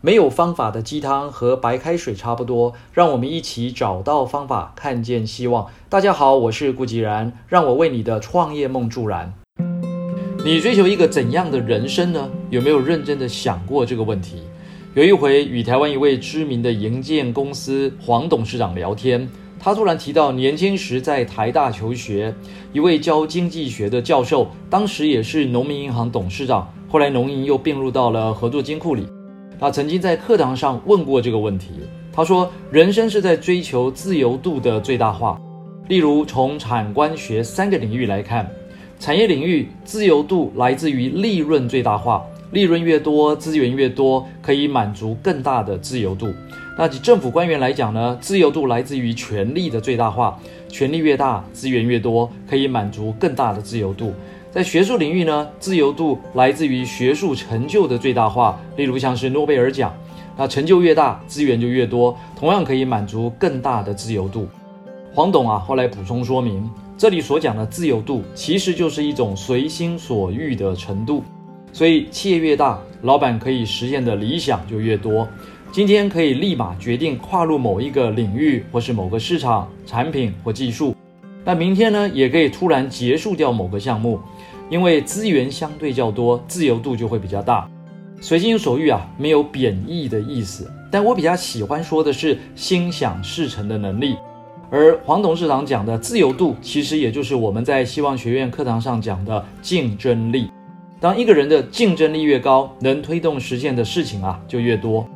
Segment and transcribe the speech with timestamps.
[0.00, 5.66] 没有方法的鸡汤和白开水差不多，让我们一起找到方法，看见希望。
[5.88, 9.34] 大家好，我是顾吉然，让我为你的创业梦助燃。
[10.44, 12.30] 你追求一个怎样的人生呢？
[12.48, 14.44] 有没有认真的想过这个问题？
[14.94, 19.28] 有一回与台湾一位知名的营建公司黄董事长聊天，
[19.58, 22.32] 他突然提到年轻时在台大求学，
[22.72, 29.04] 一位教经济学的教授，当时也是农民银行董事长，后来农银又并入到了合作金库里。
[29.60, 31.70] 他曾经在课堂上问过这个问题。
[32.12, 35.40] 他说：“人生是在追求自由度的最大化。
[35.88, 38.48] 例如，从产官学三个领域来看，
[39.00, 46.28] 产业领域自由度来自于利润最大化，利润越多，资源越多，可以满足更大的自由度。
[46.76, 50.38] 那以政府官员来讲呢，自由度来自于权力的最大化，
[50.68, 54.12] 权力越大，资源越多，可以满足更大的自由度。”
[54.58, 59.94] 在学术领域呢，自由度来自于学术成就的最大化，例如像是诺贝尔奖，
[60.36, 64.48] 那成就越大，资源就越多，同样可以满足更大的自由度。
[65.14, 71.22] 黄董啊，后来补充说明，这里所讲的自由度，其实就是一种随心所欲的程度。
[71.72, 75.28] 所以企业越大，老板可以实现的理想就越多。
[75.70, 80.96] 今天可以立马决定跨入某一个领域，或是某个市场、产品或技术。
[81.48, 84.20] 那明天呢，也可以突然结束掉某个项目，
[84.68, 87.66] 因为资源相对较多，自由度就会比较大。
[88.20, 94.18] 随心所欲啊，没有贬义的意思，但我比较喜欢说的是心想事成的能力。
[94.70, 100.50] 而黄董事长讲的自由度，其实也就是我们在希望学院课堂上讲的竞争力。
[101.00, 105.08] 当一个人的竞争力越高，能推动实现的事情啊就越多。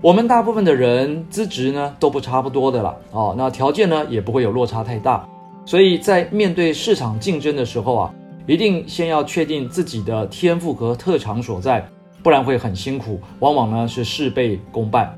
[0.00, 5.24] 我们大部分的人资质呢都不差不多的了哦，那条件呢也不会有落差太大。
[5.68, 8.14] 所以在面对市场竞争的时候啊，
[8.46, 11.86] 一定先要确定自己的天赋和特长所在，
[12.22, 15.14] 不然会很辛苦，往往呢是事倍功半。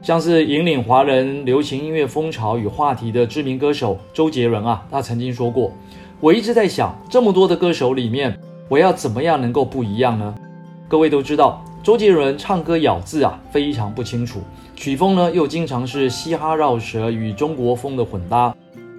[0.00, 5.72] 像是引领华人流行音乐风潮与话题的知名歌手周杰伦啊，他曾经说过
[6.22, 8.38] ：“我一直在想，这么多的歌手里面，
[8.68, 10.32] 我要怎么样能够不一样呢？”
[10.86, 14.38] 各位都知道，周杰伦唱歌咬字啊非常不清楚，
[14.76, 18.54] 曲风呢又经常是嘻哈绕舌与中国风的混搭。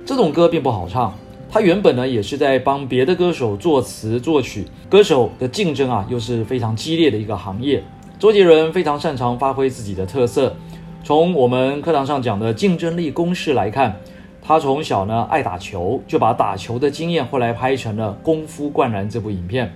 [0.10, 1.14] 这种歌并不好唱，
[1.52, 7.84] 他原本呢也是在帮别的歌手作词作曲，歌手的竞争啊又是非常激烈的一个行业。
[8.18, 10.56] 周杰伦非常擅长发挥自己的特色，
[11.04, 13.96] 从我们课堂上讲的竞争力公式来看，
[14.42, 19.72] 他从小呢爱打球，就把打球的经验后来拍成了《功夫灌篮》这部影片。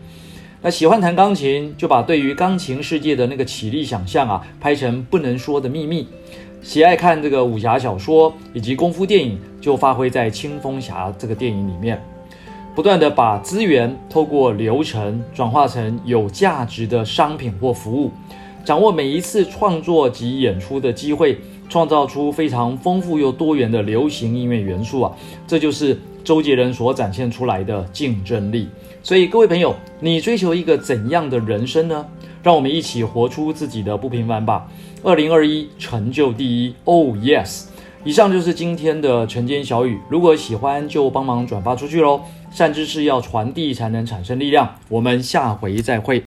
[0.63, 6.01] 那喜欢弹钢琴，就把对于钢琴世界的那个绮丽想象啊拍成《不能说的秘密》。
[6.63, 12.01] 喜爱看这个武侠小说以及功夫电影，就发挥在《青蜂侠》这个电影里面，
[12.73, 18.09] 不断的把资源透过流程转化成有价值的商品或服务，
[18.63, 21.37] 掌握每一次创作及演出的机会，
[21.67, 25.11] 创造出非常丰富又多元的流行音乐元素啊，
[25.45, 28.69] 这就是周杰伦所展现出来的竞争力。
[29.03, 32.05] 所以各位朋友，你追求一个怎样的人生呢？
[32.43, 34.67] 让我们一起活出自己的不平凡吧。
[35.01, 37.63] 二零二一成就第一，Oh yes！
[38.03, 42.21] 以上就是今天的晨间小语，如果喜欢就帮忙转发出去喽。
[42.51, 44.75] 善知识要传递才能产生力量。
[44.87, 46.23] 我们下回再会。